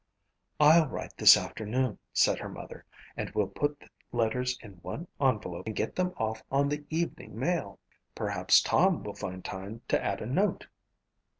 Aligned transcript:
"I'll 0.59 0.87
write 0.87 1.15
this 1.15 1.37
afternoon," 1.37 1.99
said 2.11 2.39
her 2.39 2.49
mother, 2.49 2.87
"and 3.15 3.29
we'll 3.35 3.45
put 3.45 3.79
the 3.81 3.89
letters 4.11 4.57
in 4.63 4.77
one 4.81 5.07
envelope 5.19 5.67
and 5.67 5.75
get 5.75 5.95
them 5.95 6.15
off 6.17 6.41
on 6.49 6.69
the 6.69 6.83
evening 6.89 7.37
mail. 7.37 7.77
Perhaps 8.15 8.61
Tom 8.63 9.03
will 9.03 9.13
find 9.13 9.45
time 9.45 9.81
to 9.89 10.03
add 10.03 10.19
a 10.19 10.25
note." 10.25 10.65